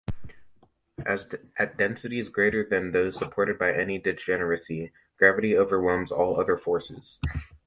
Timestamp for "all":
6.11-6.39